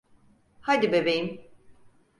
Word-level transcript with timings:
Hadi 0.61 0.91
bebeğim. 0.91 1.41